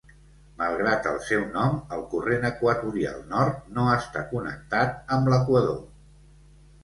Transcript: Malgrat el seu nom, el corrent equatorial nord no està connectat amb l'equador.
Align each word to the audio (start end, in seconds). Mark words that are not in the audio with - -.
Malgrat 0.59 1.07
el 1.09 1.17
seu 1.25 1.43
nom, 1.57 1.75
el 1.97 2.01
corrent 2.13 2.47
equatorial 2.49 3.21
nord 3.33 3.69
no 3.75 3.85
està 3.97 4.23
connectat 4.31 5.15
amb 5.17 5.31
l'equador. 5.35 5.79